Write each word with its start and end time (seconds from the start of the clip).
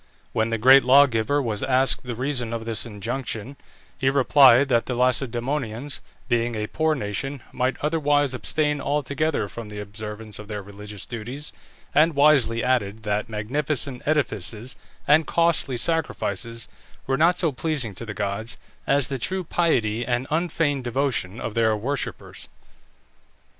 When 0.33 0.49
the 0.49 0.57
great 0.57 0.83
lawgiver 0.83 1.43
was 1.43 1.61
asked 1.61 2.05
the 2.07 2.15
reason 2.15 2.53
of 2.53 2.65
this 2.65 2.87
injunction, 2.87 3.55
he 3.95 4.09
replied 4.09 4.67
that 4.69 4.87
the 4.87 4.95
Lacedæmonians, 4.95 5.99
being 6.27 6.55
a 6.55 6.65
poor 6.65 6.95
nation, 6.95 7.43
might 7.51 7.77
otherwise 7.81 8.33
abstain 8.33 8.81
altogether 8.81 9.47
from 9.47 9.69
the 9.69 9.79
observance 9.79 10.39
of 10.39 10.47
their 10.47 10.63
religious 10.63 11.05
duties, 11.05 11.53
and 11.93 12.15
wisely 12.15 12.63
added 12.63 13.03
that 13.03 13.29
magnificent 13.29 14.01
edifices 14.07 14.75
and 15.07 15.27
costly 15.27 15.77
sacrifices 15.77 16.67
were 17.05 17.15
not 17.15 17.37
so 17.37 17.51
pleasing 17.51 17.93
to 17.93 18.03
the 18.03 18.15
gods, 18.15 18.57
as 18.87 19.07
the 19.07 19.19
true 19.19 19.43
piety 19.43 20.03
and 20.03 20.25
unfeigned 20.31 20.83
devotion 20.83 21.39
of 21.39 21.53
their 21.53 21.77
worshippers. 21.77 22.47